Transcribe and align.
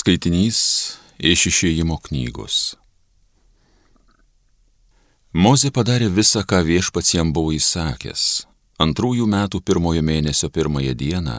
Skaitinys 0.00 0.58
iš 1.30 1.42
išėjimo 1.50 1.98
knygos. 2.06 2.54
Mozė 5.36 5.68
padarė 5.76 6.06
visą, 6.08 6.40
ką 6.50 6.62
viešpats 6.64 7.10
jam 7.18 7.34
buvo 7.36 7.50
įsakęs. 7.52 8.22
Antrųjų 8.80 9.26
metų 9.28 9.60
pirmojo 9.60 10.00
mėnesio 10.06 10.48
pirmąją 10.54 10.94
dieną 11.02 11.34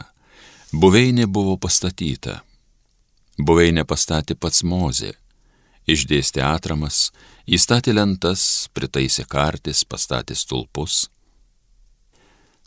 buveinė 0.84 1.26
buvo 1.38 1.56
pastatyta. 1.64 2.36
Buveinė 3.50 3.82
pastatė 3.94 4.38
pats 4.38 4.62
Mozė. 4.62 5.10
Išdėstė 5.90 6.46
atramas, 6.46 7.10
įstatė 7.50 7.96
lentas, 7.98 8.46
pritaisė 8.76 9.26
kartis, 9.26 9.82
pastatė 9.82 10.38
stulpus. 10.38 11.08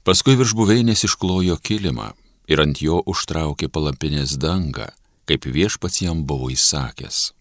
Paskui 0.03 0.35
virš 0.35 0.57
buveinės 0.59 1.07
išklojo 1.07 1.55
kilimą 1.63 2.11
ir 2.51 2.67
ant 2.67 2.83
jo 2.83 2.99
užtraukė 3.15 3.71
palapinės 3.71 4.35
dangą 4.43 4.91
kaip 5.25 5.45
viešpats 5.45 6.01
jam 6.05 6.23
buvo 6.25 6.51
įsakęs. 6.53 7.31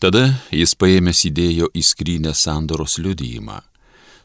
Tada 0.00 0.24
jis 0.52 0.74
paėmęs 0.76 1.22
įdėjo 1.30 1.70
į 1.72 1.82
skrynę 1.84 2.34
sandoros 2.36 2.98
liudyjimą, 3.00 3.60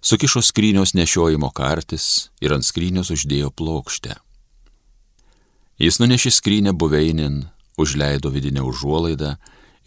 sukišo 0.01 0.41
skrynios 0.43 0.95
nešiojimo 0.97 1.51
kartis 1.55 2.29
ir 2.43 2.55
ant 2.55 2.65
skrynios 2.67 3.11
uždėjo 3.15 3.51
plokštę. 3.55 4.17
Jis 5.79 5.99
nunešė 6.01 6.31
skrynę 6.35 6.73
buveinin, 6.75 7.45
užleido 7.79 8.31
vidinę 8.33 8.65
užuolaidą 8.67 9.35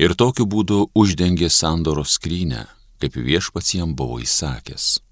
ir 0.01 0.15
tokiu 0.17 0.47
būdu 0.49 0.87
uždengė 0.97 1.51
sandoros 1.53 2.17
skrynę, 2.17 2.65
kaip 3.01 3.17
viešpats 3.17 3.75
jam 3.77 3.93
buvo 3.99 4.17
įsakęs. 4.23 5.03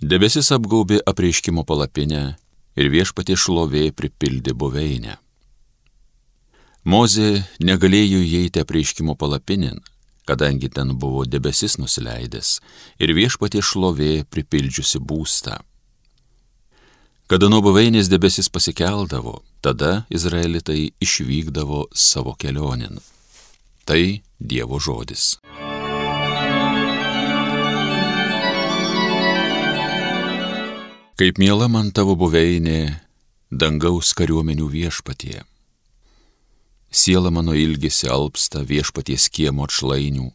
Debesis 0.00 0.52
apgaubė 0.54 1.02
apreiškimo 1.10 1.64
palapinę 1.66 2.38
ir 2.78 2.90
viešpatė 2.92 3.36
šlovė 3.36 3.88
pripildė 3.98 4.54
buveinę. 4.54 5.18
Mozė 6.88 7.42
negalėjo 7.60 8.22
įeiti 8.24 8.62
apreiškimo 8.62 9.16
palapinin, 9.18 9.82
kadangi 10.28 10.70
ten 10.72 10.94
buvo 10.96 11.24
debesis 11.26 11.76
nusileidęs 11.82 12.58
ir 13.02 13.12
viešpatė 13.18 13.64
šlovė 13.64 14.12
pripildžiusi 14.30 15.02
būstą. 15.02 15.58
Kada 17.28 17.50
nuo 17.52 17.60
buveinės 17.60 18.08
debesis 18.08 18.48
pasikeldavo, 18.48 19.42
tada 19.60 20.06
izraelitai 20.08 20.94
išvykdavo 21.04 21.90
savo 21.92 22.32
kelionin. 22.40 23.02
Tai 23.84 24.02
Dievo 24.38 24.78
žodis. 24.80 25.34
Kaip 31.18 31.40
miela 31.42 31.66
man 31.66 31.88
tavo 31.90 32.12
buveinė, 32.14 32.94
dangaus 33.50 34.12
kariuomenių 34.14 34.68
viešpatie. 34.70 35.40
Siela 36.94 37.32
mano 37.34 37.56
ilgisi 37.58 38.06
alpsta 38.06 38.62
viešpaties 38.62 39.26
kiemo 39.34 39.66
atšlainių. 39.66 40.28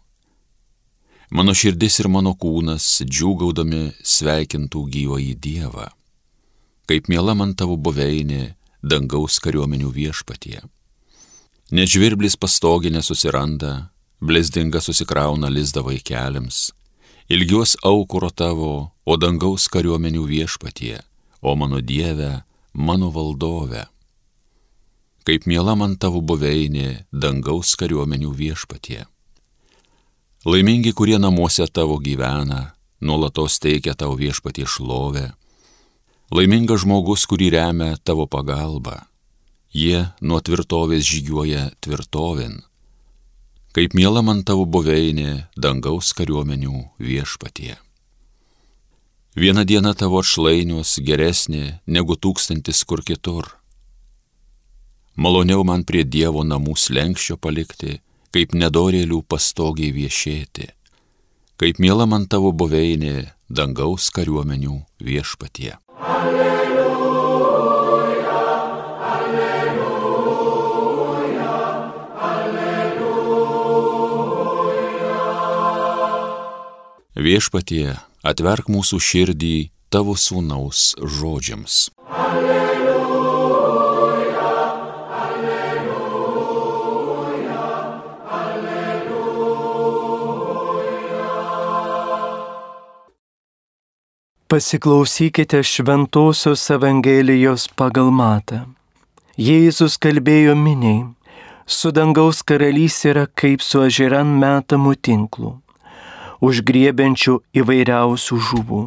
Mano 1.39 1.55
širdis 1.55 2.01
ir 2.03 2.11
mano 2.11 2.35
kūnas 2.35 2.89
džiūgaudami 3.07 3.93
sveikintų 4.03 4.83
gyvąjį 4.97 5.31
Dievą. 5.47 5.87
Kaip 6.91 7.07
miela 7.07 7.31
man 7.31 7.55
tavo 7.55 7.79
buveinė, 7.79 8.57
dangaus 8.83 9.39
kariuomenių 9.39 9.87
viešpatie. 9.87 10.59
Nežvirblis 11.71 12.35
pastoginė 12.35 13.07
susiranda, 13.07 13.93
blesdinga 14.19 14.83
susikrauna 14.83 15.47
lizda 15.47 15.79
vaikeliams 15.87 16.73
ilgiuos 17.33 17.77
aukuro 17.81 18.29
tavo, 18.29 18.91
o 19.09 19.13
dangaus 19.17 19.65
kariuomenių 19.73 20.23
viešpatie, 20.29 20.99
o 21.41 21.55
mano 21.57 21.79
Dieve, 21.81 22.43
mano 22.73 23.09
valdove. 23.15 23.87
Kaip 25.25 25.47
miela 25.49 25.73
man 25.79 25.95
tavo 25.97 26.21
buveinė, 26.21 27.07
dangaus 27.09 27.73
kariuomenių 27.79 28.29
viešpatie. 28.37 28.99
Laimingi, 30.45 30.91
kurie 30.93 31.17
namuose 31.17 31.65
tavo 31.73 31.97
gyvena, 32.03 32.75
nuolatos 33.01 33.57
teikia 33.63 33.95
tau 33.97 34.13
viešpatie 34.19 34.67
šlovę. 34.69 35.31
Laimingas 36.29 36.83
žmogus, 36.83 37.25
kurį 37.25 37.49
remia 37.55 37.95
tavo 38.03 38.27
pagalba. 38.27 39.07
Jie 39.73 40.05
nuo 40.21 40.37
tvirtovės 40.37 41.07
žygiuoja 41.09 41.71
tvirtovin 41.81 42.61
kaip 43.73 43.95
miela 43.97 44.21
man 44.21 44.43
tavo 44.45 44.67
buveinė 44.69 45.47
dangaus 45.57 46.13
kariuomenių 46.13 46.77
viešpatie. 47.01 47.73
Viena 49.33 49.63
diena 49.65 49.95
tavo 49.97 50.21
atšlainius 50.21 50.99
geresnė 51.01 51.79
negu 51.89 52.13
tūkstantis 52.13 52.83
kur 52.85 53.01
kitur. 53.01 53.49
Maloniau 55.17 55.65
man 55.65 55.85
prie 55.89 56.03
Dievo 56.05 56.45
namų 56.45 56.77
slengščio 56.77 57.39
palikti, 57.41 57.99
kaip 58.33 58.53
nedorėlių 58.53 59.23
pastogiai 59.29 59.93
viešėti, 59.93 60.69
kaip 61.57 61.81
miela 61.81 62.05
man 62.09 62.29
tavo 62.29 62.53
buveinė 62.53 63.31
dangaus 63.49 64.09
kariuomenių 64.13 64.81
viešpatie. 65.01 65.73
Alleluja. 65.97 66.62
Viešpatie, 77.23 77.93
atverk 78.27 78.67
mūsų 78.67 78.97
širdį 78.99 79.71
tavo 79.93 80.11
sūnaus 80.19 80.91
žodžiams. 80.99 81.75
Alleluja, 82.11 83.53
alleluja, 85.21 86.09
alleluja. 88.39 89.21
Pasiklausykite 94.51 95.63
Šventojios 95.63 96.67
Evangelijos 96.75 97.71
pagal 97.71 98.11
matą. 98.11 98.67
Jėzus 99.39 99.95
kalbėjo 99.95 100.59
miniai, 100.59 101.07
su 101.63 101.95
dangaus 101.95 102.43
karalys 102.43 102.99
yra 103.07 103.31
kaip 103.31 103.63
su 103.63 103.79
ažiran 103.87 104.27
metamų 104.43 104.99
tinklų 104.99 105.62
užgriebiančių 106.43 107.37
įvairiausių 107.59 108.39
žuvų. 108.49 108.83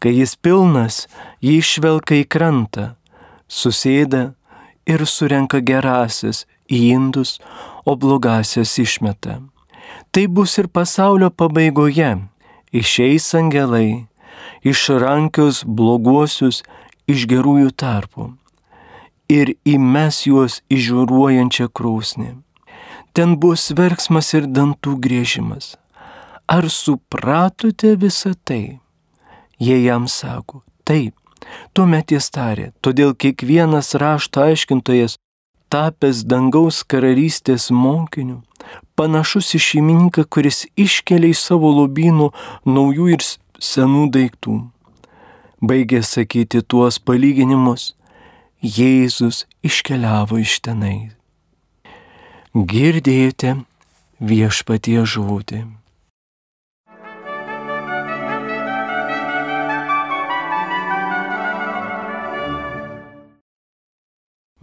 Kai 0.00 0.12
jis 0.16 0.34
pilnas, 0.40 1.04
jį 1.44 1.58
išvelka 1.60 2.16
į 2.22 2.24
krantą, 2.32 2.86
susėda 3.48 4.32
ir 4.88 5.04
surenka 5.04 5.60
gerasis 5.60 6.46
į 6.70 6.80
indus, 6.96 7.38
o 7.84 7.96
blogasias 7.96 8.76
išmeta. 8.80 9.40
Tai 10.12 10.24
bus 10.26 10.56
ir 10.60 10.68
pasaulio 10.68 11.30
pabaigoje. 11.30 12.16
Išeis 12.70 13.26
angelai, 13.34 14.06
išrankius 14.62 15.64
bloguosius 15.66 16.62
iš 17.10 17.26
gerųjų 17.26 17.72
tarpų 17.74 18.30
ir 19.30 19.54
įmes 19.62 20.24
juos 20.26 20.58
įžiūruojančią 20.74 21.68
krūsnį. 21.70 22.30
Ten 23.14 23.36
bus 23.42 23.70
verksmas 23.78 24.32
ir 24.34 24.48
dantų 24.50 24.96
grėžimas. 25.04 25.76
Ar 26.50 26.66
supratote 26.66 27.94
visą 27.94 28.32
tai? 28.44 28.80
Jie 29.60 29.76
jam 29.84 30.08
sako, 30.08 30.64
taip. 30.84 31.14
Tuomet 31.72 32.10
jis 32.10 32.26
tarė, 32.34 32.66
todėl 32.82 33.14
kiekvienas 33.14 33.94
rašto 34.02 34.42
aiškintojas, 34.48 35.14
tapęs 35.70 36.24
dangaus 36.26 36.82
karalystės 36.82 37.70
mokiniu, 37.70 38.40
panašus 38.98 39.54
į 39.54 39.62
šeimininką, 39.68 40.26
kuris 40.26 40.66
iškelia 40.74 41.30
į 41.30 41.38
savo 41.38 41.70
lobynų 41.78 42.28
naujų 42.66 43.08
ir 43.14 43.24
senų 43.70 44.04
daiktų. 44.18 44.58
Baigė 45.62 46.02
sakyti 46.02 46.66
tuos 46.66 46.98
palyginimus, 46.98 47.92
Jėzus 48.60 49.46
iškeliavo 49.64 50.42
iš 50.42 50.58
tenai. 50.66 51.12
Girdėjote 52.52 53.60
viešpatie 54.20 54.98
žodį. 55.06 55.79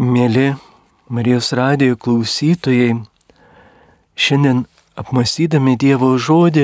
Mėly 0.08 0.54
Marijos 1.12 1.50
radijo 1.58 1.98
klausytojai, 2.00 2.94
šiandien 4.16 4.62
apmastydami 4.96 5.74
Dievo 5.82 6.14
žodį, 6.22 6.64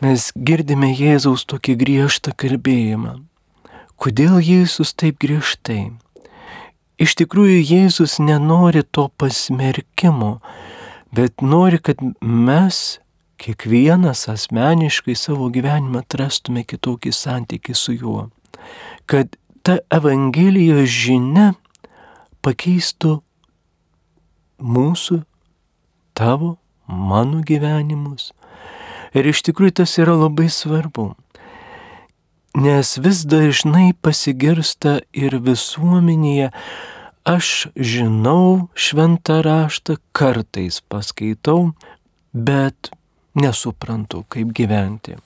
mes 0.00 0.28
girdime 0.48 0.88
Jėzaus 0.96 1.44
tokį 1.50 1.74
griežtą 1.82 2.32
kalbėjimą. 2.40 3.18
Kodėl 4.00 4.38
Jėzus 4.40 4.94
taip 4.96 5.20
griežtai? 5.20 5.90
Iš 6.96 7.18
tikrųjų, 7.20 7.58
Jėzus 7.68 8.16
nenori 8.22 8.86
to 8.96 9.08
pasmerkimo, 9.20 10.38
bet 11.12 11.44
nori, 11.44 11.82
kad 11.82 12.00
mes 12.22 12.98
kiekvienas 13.42 14.24
asmeniškai 14.32 15.18
savo 15.18 15.52
gyvenimą 15.52 16.06
atrastume 16.06 16.64
kitokį 16.64 17.12
santykį 17.12 17.76
su 17.76 17.98
juo. 17.98 18.28
Kad 19.04 19.36
ta 19.66 19.82
Evangelijos 19.92 20.88
žinia 20.88 21.52
pakeistų 22.48 23.18
mūsų, 24.58 25.22
tavo, 26.16 26.56
mano 26.88 27.42
gyvenimus. 27.44 28.32
Ir 29.16 29.28
iš 29.28 29.42
tikrųjų 29.48 29.82
tas 29.82 29.96
yra 30.00 30.16
labai 30.16 30.48
svarbu. 30.52 31.12
Nes 32.58 32.96
vis 33.04 33.22
dažnai 33.28 33.92
pasigirsta 34.02 34.98
ir 35.12 35.36
visuomenėje, 35.44 36.50
aš 37.28 37.68
žinau 37.76 38.70
šventą 38.72 39.42
raštą, 39.44 39.98
kartais 40.16 40.80
paskaitau, 40.88 41.74
bet 42.32 42.90
nesuprantu, 43.36 44.24
kaip 44.32 44.56
gyventi. 44.56 45.18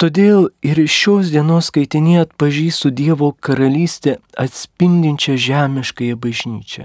Todėl 0.00 0.46
ir 0.64 0.78
šios 0.88 1.28
dienos 1.28 1.66
skaitinėje 1.68 2.22
atpažįstu 2.24 2.88
Dievo 2.96 3.26
karalystę 3.44 4.14
atspindinčią 4.40 5.34
žemiškąją 5.36 6.16
bažnyčią, 6.16 6.84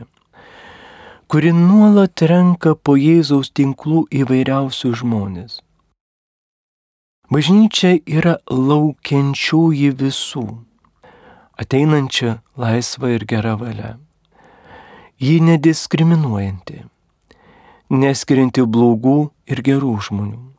kuri 1.31 1.53
nuolat 1.55 2.19
renka 2.27 2.73
po 2.75 2.97
Jėzaus 2.99 3.53
tinklų 3.55 4.01
įvairiausių 4.19 4.91
žmonės. 4.99 5.61
Bažnyčia 7.31 7.93
yra 8.03 8.33
laukiančiųjų 8.51 9.93
visų, 10.01 10.43
ateinančia 11.55 12.33
laisva 12.59 13.13
ir 13.15 13.23
gera 13.23 13.55
valia. 13.61 13.93
Ji 15.23 15.39
nediskriminuojanti, 15.39 16.81
neskirianti 17.95 18.67
blogų 18.67 19.15
ir 19.47 19.63
gerų 19.69 19.93
žmonių 20.09 20.54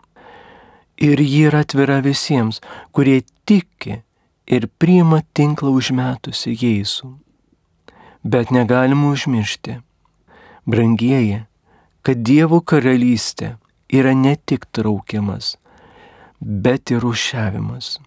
ir 0.96 1.20
ji 1.20 1.46
yra 1.48 1.62
atvira 1.64 2.00
visiems, 2.04 2.60
kurie 2.92 3.22
tiki 3.44 4.02
ir 4.46 4.68
priima 4.78 5.22
tinklą 5.34 5.74
užmetusi 5.76 6.54
Jėzų. 6.56 7.12
Bet 8.26 8.50
negalima 8.50 9.12
užmiršti, 9.14 9.80
brangieji, 10.66 11.44
kad 12.02 12.22
Dievo 12.26 12.60
karalystė 12.60 13.56
yra 13.92 14.14
ne 14.14 14.34
tik 14.36 14.66
traukiamas, 14.74 15.54
bet 16.40 16.90
ir 16.90 17.06
užšiavimas. 17.06 17.98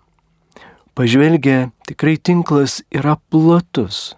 Pažvelgia, 0.96 1.70
tikrai 1.88 2.18
tinklas 2.18 2.82
yra 2.92 3.16
platus, 3.32 4.18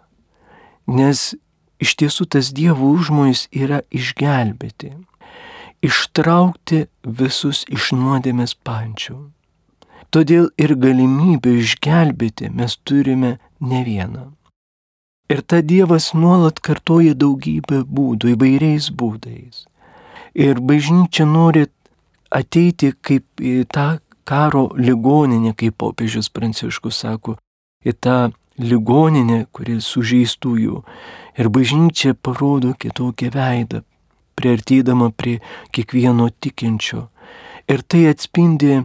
nes 0.89 1.35
iš 1.81 1.93
tiesų 2.01 2.25
tas 2.33 2.49
Dievo 2.57 2.89
užmojus 2.95 3.45
yra 3.53 3.83
išgelbėti 3.93 4.95
ištraukti 5.85 6.85
visus 7.03 7.63
iš 7.69 7.91
nuodėmės 7.97 8.53
pančių. 8.65 9.17
Todėl 10.11 10.49
ir 10.59 10.75
galimybę 10.75 11.53
išgelbėti 11.61 12.51
mes 12.51 12.77
turime 12.83 13.37
ne 13.59 13.81
vieną. 13.87 14.25
Ir 15.31 15.41
ta 15.47 15.61
Dievas 15.63 16.11
nuolat 16.13 16.59
kartoja 16.59 17.13
daugybę 17.15 17.85
būdų, 17.87 18.33
įvairiais 18.35 18.89
būdais. 18.91 19.63
Ir 20.35 20.59
bažnyčia 20.59 21.23
nori 21.23 21.69
ateiti 22.31 22.91
kaip 22.99 23.23
į 23.39 23.63
tą 23.71 24.01
karo 24.27 24.67
ligoninę, 24.75 25.53
kaip 25.55 25.77
popiežius 25.79 26.27
Pranciškus 26.35 26.99
sako, 27.05 27.37
į 27.87 27.95
tą 27.95 28.17
ligoninę, 28.59 29.45
kuris 29.55 29.87
sužeistųjų. 29.87 30.83
Ir 31.39 31.49
bažnyčia 31.55 32.13
parodo 32.13 32.75
kitokią 32.75 33.31
veidą, 33.31 33.81
priartydama 34.41 35.11
prie 35.13 35.37
kiekvieno 35.71 36.31
tikinčio. 36.41 37.07
Ir 37.69 37.85
tai 37.85 38.07
atspindi 38.09 38.81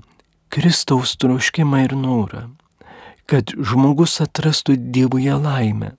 Kristaus 0.52 1.16
troškimą 1.16 1.82
ir 1.88 1.96
norą, 1.96 2.44
kad 3.26 3.50
žmogus 3.56 4.20
atrastų 4.22 4.76
Dievuje 4.92 5.34
laimę. 5.34 5.96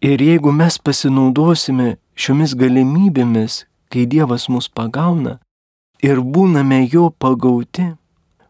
Ir 0.00 0.22
jeigu 0.22 0.52
mes 0.54 0.78
pasinaudosime 0.78 1.96
šiomis 2.14 2.54
galimybėmis, 2.56 3.64
kai 3.90 4.06
Dievas 4.06 4.48
mus 4.48 4.68
pagauna 4.68 5.38
ir 6.04 6.20
būname 6.20 6.84
jo 6.92 7.10
pagauti, 7.10 7.94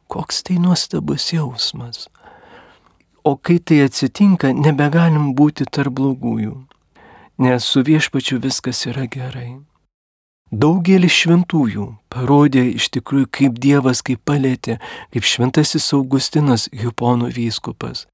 koks 0.07 0.43
tai 0.47 0.59
nuostabus 0.63 1.33
jausmas. 1.33 2.07
O 3.27 3.35
kai 3.37 3.59
tai 3.59 3.83
atsitinka, 3.87 4.53
nebegalim 4.55 5.33
būti 5.35 5.67
tarp 5.67 5.97
blogųjų, 5.99 6.55
nes 7.43 7.65
su 7.67 7.83
viešpačiu 7.83 8.39
viskas 8.43 8.85
yra 8.87 9.09
gerai. 9.11 9.57
Daugelis 10.55 11.11
šventųjų 11.11 11.89
parodė 12.07 12.63
iš 12.77 12.93
tikrųjų, 12.95 13.27
kaip 13.35 13.57
Dievas 13.59 13.99
kaip 14.07 14.21
palėtė, 14.23 14.77
kaip 15.11 15.27
šventasis 15.27 15.89
Augustinas 15.97 16.69
Hipono 16.71 17.27
vyskupas, 17.35 18.05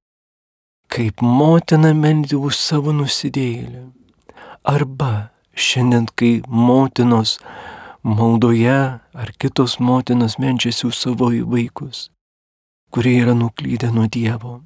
kaip 0.88 1.20
motina 1.20 1.92
meldė 1.92 2.40
už 2.40 2.56
savo 2.56 2.96
nusidėjėlį. 2.96 3.84
Arba 4.64 5.28
šiandien, 5.52 6.08
kai 6.16 6.40
motinos 6.48 7.36
maldoje 8.02 8.80
ar 9.12 9.32
kitos 9.36 9.76
motinos 9.76 10.38
menčiasi 10.40 10.88
už 10.88 10.96
savo 10.96 11.28
vaikus, 11.28 12.08
kurie 12.88 13.18
yra 13.20 13.36
nuklydę 13.36 13.92
nuo 13.92 14.08
Dievo. 14.08 14.62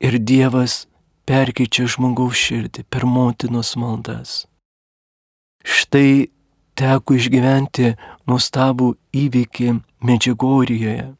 Ir 0.00 0.16
Dievas 0.16 0.86
perkeičia 1.28 1.84
žmogaus 1.84 2.40
širdį 2.40 2.88
per 2.88 3.04
motinos 3.04 3.76
maldas. 3.76 4.49
Štai 5.64 6.30
teko 6.78 7.16
išgyventi 7.18 7.94
nuostabų 8.28 8.94
įvykį 9.12 9.72
Medžiugorijoje, 10.08 11.10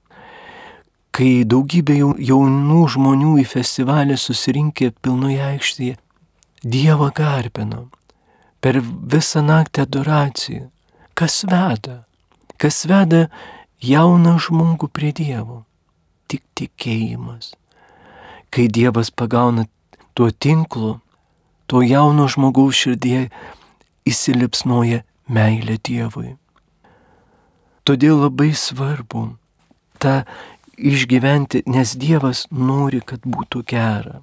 kai 1.13 1.31
daugybė 1.45 1.99
jaunų 2.25 2.83
žmonių 2.95 3.35
į 3.43 3.47
festivalį 3.51 4.17
susirinkė 4.21 4.93
pilnoje 5.03 5.43
aikštėje, 5.55 5.97
Dievą 6.61 7.07
garbino 7.17 7.87
per 8.61 8.77
visą 8.85 9.41
naktį 9.41 9.87
adoraciją. 9.87 10.67
Kas 11.17 11.39
veda? 11.49 12.03
Kas 12.61 12.85
veda 12.85 13.31
jauną 13.81 14.35
žmogų 14.45 14.91
prie 14.93 15.15
Dievo? 15.17 15.63
Tik 16.29 16.45
tikėjimas. 16.53 17.55
Kai 18.53 18.69
Dievas 18.69 19.09
pagauna 19.09 19.65
tuo 20.13 20.29
tinklu, 20.29 20.99
to 21.65 21.81
jauno 21.81 22.29
žmogaus 22.29 22.77
širdėje 22.77 23.31
įsilipsnoja 24.09 25.03
meilė 25.31 25.79
Dievui. 25.83 26.37
Todėl 27.85 28.21
labai 28.25 28.53
svarbu 28.55 29.27
tą 30.01 30.23
išgyventi, 30.77 31.63
nes 31.67 31.95
Dievas 32.01 32.47
nori, 32.51 33.01
kad 33.05 33.25
būtų 33.25 33.65
gera. 33.69 34.21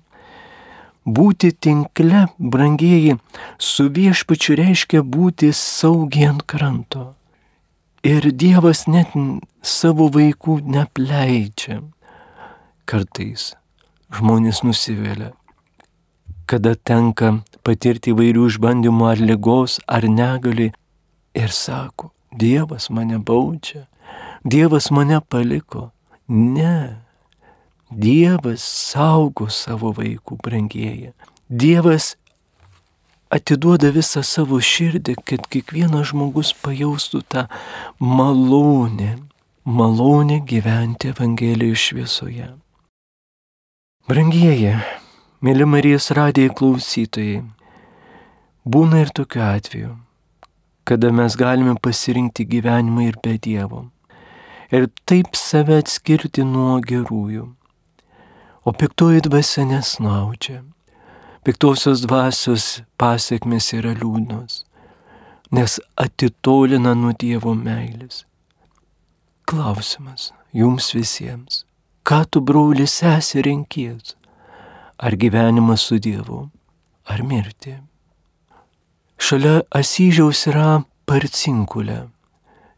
Būti 1.08 1.54
tinkle, 1.56 2.26
brangieji, 2.38 3.16
su 3.58 3.88
viešpačiu 3.98 4.58
reiškia 4.60 5.04
būti 5.04 5.54
saugiai 5.56 6.34
ant 6.34 6.44
kranto. 6.44 7.14
Ir 8.04 8.28
Dievas 8.32 8.86
net 8.92 9.16
savo 9.64 10.10
vaikų 10.12 10.60
nepleidžia. 10.68 11.80
Kartais 12.88 13.54
žmonės 14.14 14.62
nusivelia, 14.64 15.34
kada 16.48 16.76
tenka 16.76 17.34
patirti 17.68 18.14
įvairių 18.16 18.48
išbandymų 18.54 19.10
ar 19.12 19.24
lygos, 19.32 19.82
ar 19.88 20.08
negali. 20.08 20.72
Ir 21.38 21.52
sako, 21.54 22.14
Dievas 22.32 22.90
mane 22.90 23.20
baudžia, 23.20 23.86
Dievas 24.44 24.90
mane 24.92 25.20
paliko. 25.22 25.92
Ne. 26.28 27.04
Dievas 27.92 28.64
saugo 28.64 29.48
savo 29.52 29.94
vaikų 29.96 30.38
brangieji. 30.44 31.14
Dievas 31.48 32.16
atiduoda 33.32 33.92
visą 33.96 34.24
savo 34.24 34.60
širdį, 34.60 35.16
kad 35.24 35.48
kiekvienas 35.52 36.12
žmogus 36.12 36.54
pajaustų 36.64 37.24
tą 37.32 37.46
malonę, 38.00 39.18
malonę 39.64 40.42
gyventi 40.48 41.14
Evangelijos 41.14 41.88
šviesoje. 41.90 42.50
Brangieji, 44.08 44.76
mėly 45.44 45.68
Marijos 45.68 46.12
radijai 46.16 46.52
klausytojai, 46.56 47.42
Būna 48.68 49.06
ir 49.06 49.12
tokiu 49.16 49.40
atveju, 49.48 49.94
kada 50.84 51.08
mes 51.16 51.38
galime 51.40 51.78
pasirinkti 51.80 52.44
gyvenimą 52.52 53.06
ir 53.06 53.18
be 53.24 53.38
Dievo. 53.40 53.86
Ir 54.76 54.90
taip 55.08 55.40
save 55.40 55.78
atskirti 55.80 56.44
nuo 56.44 56.82
gerųjų. 56.84 57.46
O 58.68 58.74
piktoji 58.76 59.24
dvasia 59.30 59.64
nesnaudžia. 59.72 60.66
Piktosios 61.48 62.04
dvasios 62.04 62.82
pasiekmes 63.00 63.72
yra 63.80 63.96
liūdnos, 63.96 64.66
nes 65.56 65.80
atitolina 65.96 66.92
nuo 66.92 67.16
Dievo 67.16 67.56
meilės. 67.56 68.26
Klausimas 69.48 70.34
jums 70.52 70.92
visiems. 70.92 71.64
Ką 72.04 72.26
tu, 72.28 72.44
broli, 72.44 72.84
sesi 72.84 73.48
renkies? 73.48 74.18
Ar 75.00 75.16
gyvenimas 75.16 75.88
su 75.88 76.04
Dievu, 76.04 76.50
ar 77.08 77.24
mirti? 77.24 77.80
Šalia 79.18 79.64
Asyžiaus 79.74 80.44
yra 80.52 80.84
Parcinkulė. 81.10 82.06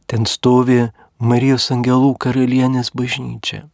Ten 0.07 0.23
stovi 0.23 0.85
Marijos 1.19 1.65
angelų 1.75 2.13
karalienės 2.15 2.93
bažnyčia. 2.95 3.65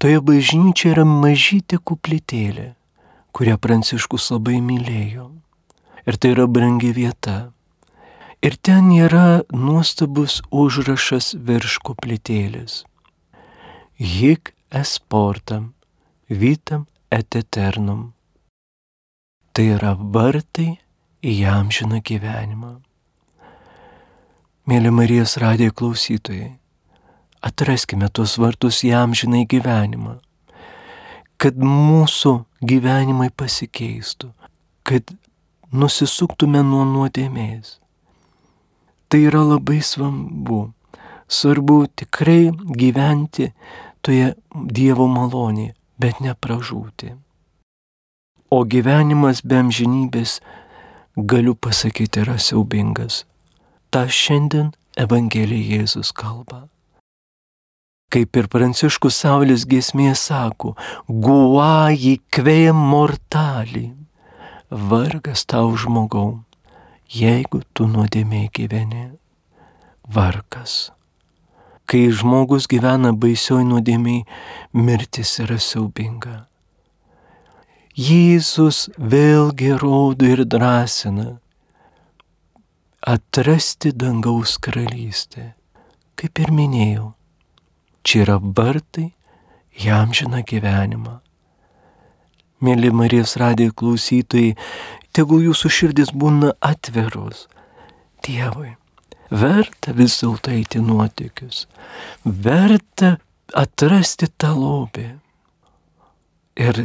Toje 0.00 0.22
bažnyčioje 0.24 0.94
yra 0.94 1.04
mažytė 1.04 1.76
kuplytėlė, 1.76 2.72
kurią 3.36 3.58
Pranciškus 3.60 4.30
labai 4.32 4.62
mylėjo. 4.64 5.28
Ir 6.08 6.16
tai 6.16 6.32
yra 6.32 6.48
brangi 6.48 6.94
vieta. 6.96 7.52
Ir 8.42 8.56
ten 8.56 8.88
yra 8.96 9.44
nuostabus 9.52 10.40
užrašas 10.50 11.34
virš 11.36 11.76
koplytėlės. 11.84 12.78
Hic 14.00 14.54
esportam, 14.72 15.74
vitam 16.32 16.88
et 17.12 17.36
eternum. 17.36 18.14
Tai 19.52 19.68
yra 19.76 19.92
vartai 20.00 20.80
į 21.22 21.34
amžiną 21.48 22.02
gyvenimą. 22.04 22.72
Mėly 24.66 24.92
Marijos 24.94 25.36
radijo 25.42 25.74
klausytojai, 25.74 26.52
atraskime 27.42 28.10
tuos 28.10 28.36
vartus 28.38 28.82
į 28.86 28.92
amžinai 29.00 29.42
gyvenimą, 29.50 30.18
kad 31.38 31.58
mūsų 31.58 32.36
gyvenimai 32.62 33.30
pasikeistų, 33.34 34.30
kad 34.86 35.14
nusisuktume 35.72 36.62
nuo 36.66 36.84
nuodėmės 36.86 37.78
Tai 39.12 39.20
yra 39.20 39.42
labai 39.44 39.80
svarbu. 39.84 40.72
Svarbu 41.28 41.86
tikrai 41.96 42.48
gyventi 42.80 43.50
toje 44.00 44.30
Dievo 44.72 45.04
malonėje, 45.04 45.74
bet 46.00 46.22
nepražūti. 46.24 47.10
O 48.48 48.62
gyvenimas 48.64 49.42
be 49.44 49.58
amžinybės, 49.60 50.38
galiu 51.16 51.54
pasakyti, 51.54 52.22
yra 52.24 52.38
siaubingas. 52.38 53.24
Ta 53.90 54.06
šiandien 54.08 54.72
Evangelija 54.96 55.80
Jėzus 55.80 56.12
kalba. 56.16 56.68
Kaip 58.12 58.36
ir 58.36 58.48
Pranciškus 58.52 59.16
Saulės 59.24 59.64
giesmė 59.68 60.12
sako, 60.18 60.74
guai 61.08 62.18
kvėjam 62.32 62.76
mortalį. 62.76 63.90
Vargas 64.72 65.44
tau 65.48 65.72
žmogau 65.76 66.42
jeigu 67.12 67.60
tu 67.76 67.86
nuodėmė 67.90 68.46
gyveni, 68.56 69.10
vargas. 70.08 70.92
Kai 71.84 72.06
žmogus 72.08 72.68
gyvena 72.70 73.12
baisioj 73.12 73.66
nuodėmiai, 73.68 74.24
mirtis 74.72 75.34
yra 75.42 75.58
siaubinga. 75.60 76.46
Jėzus 77.92 78.86
vėlgi 78.96 79.74
rodo 79.76 80.24
ir 80.24 80.46
drąsina 80.48 81.34
atrasti 83.04 83.90
dangaus 83.92 84.56
karalystę. 84.56 85.52
Kaip 86.16 86.40
ir 86.40 86.52
minėjau, 86.56 87.10
čia 88.00 88.22
yra 88.24 88.38
vartai 88.40 89.10
jam 89.76 90.14
žina 90.16 90.40
gyvenimą. 90.40 91.18
Mėly 92.64 92.92
Marijos 92.96 93.36
radijo 93.36 93.74
klausytojai, 93.76 94.54
tegul 95.12 95.44
jūsų 95.50 95.72
širdis 95.76 96.14
būna 96.16 96.54
atviros 96.64 97.44
Dievui. 98.24 98.72
Verta 99.28 99.92
vis 99.92 100.16
dėlto 100.22 100.52
eiti 100.54 100.80
nuotykius, 100.80 101.66
verta 102.24 103.18
atrasti 103.52 104.32
tą 104.38 104.54
lobį 104.56 105.08
ir 106.56 106.84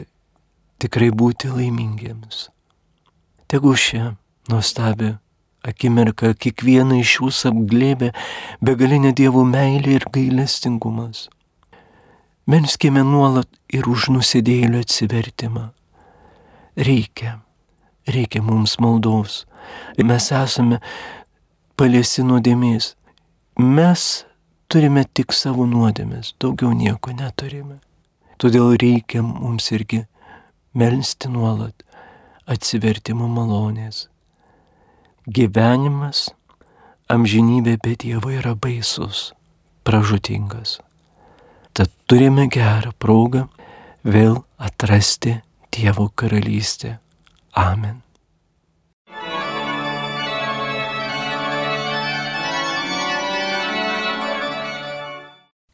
tikrai 0.81 1.09
būti 1.11 1.51
laimingiems. 1.53 2.49
Tegu 3.47 3.73
šią 3.77 4.11
nuostabią 4.51 5.15
akimirką 5.67 6.33
kiekvieną 6.39 6.99
iš 7.01 7.17
jūsų 7.21 7.51
apglėbė 7.53 8.11
begalinė 8.63 9.13
Dievo 9.15 9.43
meilė 9.47 9.97
ir 9.99 10.07
gailestingumas. 10.13 11.27
Menskime 12.47 13.03
nuolat 13.03 13.49
ir 13.73 13.89
už 13.91 14.07
nusidėlio 14.15 14.79
atsivertimą. 14.85 15.71
Reikia 16.77 17.41
reikia 18.07 18.41
mums 18.41 18.79
maldos. 18.79 19.45
Mes 19.97 20.31
esame 20.31 20.79
paliesi 21.77 22.23
nuodėmės. 22.23 22.93
Mes 23.59 24.03
turime 24.71 25.03
tik 25.13 25.33
savo 25.35 25.65
nuodėmės, 25.67 26.35
daugiau 26.41 26.73
nieko 26.77 27.13
neturime. 27.15 27.79
Todėl 28.37 28.75
reikia 28.79 29.23
mums 29.25 29.71
irgi 29.73 30.05
melstį 30.77 31.31
nuolat 31.33 31.83
atsivertimo 32.47 33.27
malonės. 33.31 34.05
Gyvenimas, 35.27 36.29
amžinybė 37.11 37.75
be 37.83 37.95
Dievo 37.99 38.31
yra 38.31 38.53
baisus, 38.55 39.31
pražutingas. 39.83 40.77
Tad 41.75 41.91
turime 42.07 42.47
gerą 42.47 42.93
progą 42.97 43.47
vėl 44.07 44.39
atrasti 44.57 45.41
Dievo 45.75 46.07
karalystę 46.15 46.97
Amen. 47.57 48.03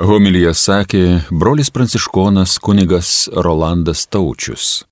Homilyje 0.03 0.51
sakė 0.55 1.03
brolis 1.31 1.69
pranciškonas 1.71 2.57
kunigas 2.63 3.29
Rolandas 3.35 4.07
Taučius. 4.07 4.83